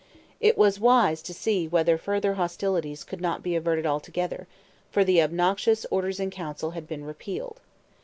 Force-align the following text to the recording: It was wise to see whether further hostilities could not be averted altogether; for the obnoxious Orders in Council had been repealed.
It 0.39 0.57
was 0.57 0.79
wise 0.79 1.21
to 1.21 1.31
see 1.31 1.67
whether 1.67 1.95
further 1.95 2.33
hostilities 2.33 3.03
could 3.03 3.21
not 3.21 3.43
be 3.43 3.55
averted 3.55 3.85
altogether; 3.85 4.47
for 4.89 5.03
the 5.03 5.21
obnoxious 5.21 5.85
Orders 5.91 6.19
in 6.19 6.31
Council 6.31 6.71
had 6.71 6.87
been 6.87 7.03
repealed. 7.05 7.59